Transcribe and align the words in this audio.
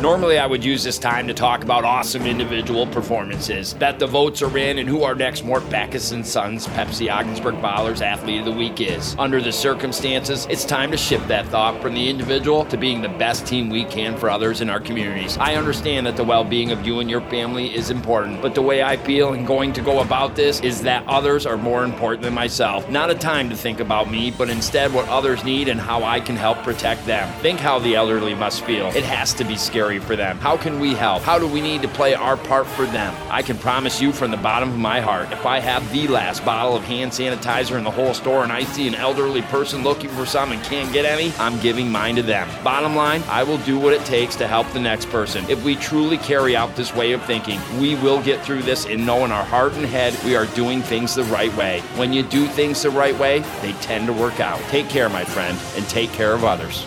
Normally, 0.00 0.38
I 0.38 0.46
would 0.46 0.64
use 0.64 0.84
this 0.84 0.96
time 0.96 1.26
to 1.26 1.34
talk 1.34 1.64
about 1.64 1.84
awesome 1.84 2.24
individual 2.24 2.86
performances, 2.86 3.74
that 3.74 3.98
the 3.98 4.06
votes 4.06 4.42
are 4.42 4.56
in, 4.56 4.78
and 4.78 4.88
who 4.88 5.02
our 5.02 5.16
next 5.16 5.44
Mort 5.44 5.68
Backus 5.70 6.12
and 6.12 6.24
Sons 6.24 6.68
Pepsi 6.68 7.12
Ogdensburg 7.12 7.56
Ballers 7.56 8.00
Athlete 8.00 8.38
of 8.38 8.44
the 8.44 8.52
Week 8.52 8.80
is. 8.80 9.16
Under 9.18 9.40
the 9.40 9.50
circumstances, 9.50 10.46
it's 10.48 10.64
time 10.64 10.92
to 10.92 10.96
shift 10.96 11.26
that 11.26 11.46
thought 11.46 11.82
from 11.82 11.94
the 11.94 12.08
individual 12.08 12.64
to 12.66 12.76
being 12.76 13.02
the 13.02 13.08
best 13.08 13.44
team 13.44 13.70
we 13.70 13.84
can 13.86 14.16
for 14.16 14.30
others 14.30 14.60
in 14.60 14.70
our 14.70 14.78
communities. 14.78 15.36
I 15.38 15.56
understand 15.56 16.06
that 16.06 16.16
the 16.16 16.22
well 16.22 16.44
being 16.44 16.70
of 16.70 16.86
you 16.86 17.00
and 17.00 17.10
your 17.10 17.22
family 17.22 17.74
is 17.74 17.90
important, 17.90 18.40
but 18.40 18.54
the 18.54 18.62
way 18.62 18.84
I 18.84 18.96
feel 18.98 19.32
and 19.32 19.44
going 19.44 19.72
to 19.72 19.80
go 19.80 20.00
about 20.00 20.36
this 20.36 20.60
is 20.60 20.80
that 20.82 21.02
others 21.08 21.44
are 21.44 21.56
more 21.56 21.82
important 21.82 22.22
than 22.22 22.34
myself. 22.34 22.88
Not 22.88 23.10
a 23.10 23.16
time 23.16 23.50
to 23.50 23.56
think 23.56 23.80
about 23.80 24.08
me, 24.08 24.30
but 24.30 24.48
instead 24.48 24.94
what 24.94 25.08
others 25.08 25.42
need 25.42 25.66
and 25.66 25.80
how 25.80 26.04
I 26.04 26.20
can 26.20 26.36
help 26.36 26.58
protect 26.58 27.04
them. 27.04 27.28
Think 27.40 27.58
how 27.58 27.80
the 27.80 27.96
elderly 27.96 28.36
must 28.36 28.64
feel. 28.64 28.86
It 28.90 29.02
has 29.02 29.34
to 29.34 29.42
be 29.42 29.56
scary 29.56 29.87
for 29.96 30.14
them. 30.14 30.36
How 30.36 30.58
can 30.58 30.78
we 30.78 30.92
help? 30.92 31.22
How 31.22 31.38
do 31.38 31.48
we 31.48 31.62
need 31.62 31.80
to 31.80 31.88
play 31.88 32.12
our 32.12 32.36
part 32.36 32.66
for 32.66 32.84
them? 32.84 33.14
I 33.30 33.40
can 33.40 33.56
promise 33.56 34.02
you 34.02 34.12
from 34.12 34.30
the 34.30 34.36
bottom 34.36 34.68
of 34.68 34.76
my 34.76 35.00
heart, 35.00 35.32
if 35.32 35.46
I 35.46 35.58
have 35.60 35.90
the 35.90 36.06
last 36.08 36.44
bottle 36.44 36.76
of 36.76 36.84
hand 36.84 37.12
sanitizer 37.12 37.78
in 37.78 37.84
the 37.84 37.90
whole 37.90 38.12
store 38.12 38.42
and 38.42 38.52
I 38.52 38.64
see 38.64 38.86
an 38.86 38.94
elderly 38.94 39.40
person 39.40 39.82
looking 39.82 40.10
for 40.10 40.26
some 40.26 40.52
and 40.52 40.62
can't 40.64 40.92
get 40.92 41.06
any, 41.06 41.32
I'm 41.38 41.58
giving 41.60 41.90
mine 41.90 42.16
to 42.16 42.22
them. 42.22 42.46
Bottom 42.62 42.94
line, 42.94 43.22
I 43.28 43.42
will 43.44 43.58
do 43.58 43.78
what 43.78 43.94
it 43.94 44.04
takes 44.04 44.36
to 44.36 44.46
help 44.46 44.70
the 44.72 44.80
next 44.80 45.08
person. 45.08 45.48
If 45.48 45.64
we 45.64 45.76
truly 45.76 46.18
carry 46.18 46.54
out 46.54 46.76
this 46.76 46.94
way 46.94 47.12
of 47.12 47.22
thinking, 47.24 47.58
we 47.80 47.94
will 47.94 48.22
get 48.22 48.44
through 48.44 48.62
this 48.62 48.84
and 48.84 49.06
know 49.06 49.24
in 49.24 49.32
our 49.32 49.44
heart 49.44 49.72
and 49.72 49.86
head 49.86 50.14
we 50.24 50.36
are 50.36 50.46
doing 50.54 50.82
things 50.82 51.14
the 51.14 51.24
right 51.24 51.54
way. 51.56 51.80
When 51.96 52.12
you 52.12 52.22
do 52.24 52.46
things 52.48 52.82
the 52.82 52.90
right 52.90 53.18
way, 53.18 53.38
they 53.62 53.72
tend 53.80 54.08
to 54.08 54.12
work 54.12 54.40
out. 54.40 54.60
Take 54.68 54.88
care, 54.88 55.08
my 55.08 55.24
friend, 55.24 55.56
and 55.76 55.88
take 55.88 56.10
care 56.12 56.34
of 56.34 56.44
others. 56.44 56.84